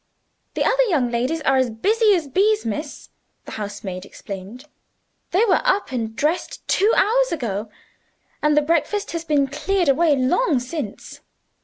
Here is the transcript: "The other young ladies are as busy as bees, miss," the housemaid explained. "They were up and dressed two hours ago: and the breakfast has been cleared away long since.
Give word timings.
"The 0.55 0.65
other 0.65 0.81
young 0.85 1.11
ladies 1.11 1.41
are 1.41 1.57
as 1.57 1.69
busy 1.69 2.15
as 2.15 2.27
bees, 2.27 2.65
miss," 2.65 3.09
the 3.45 3.51
housemaid 3.51 4.03
explained. 4.03 4.65
"They 5.29 5.45
were 5.45 5.61
up 5.63 5.91
and 5.91 6.15
dressed 6.15 6.67
two 6.67 6.91
hours 6.97 7.31
ago: 7.31 7.69
and 8.41 8.57
the 8.57 8.63
breakfast 8.63 9.11
has 9.11 9.23
been 9.23 9.45
cleared 9.47 9.89
away 9.89 10.15
long 10.15 10.59
since. 10.59 11.21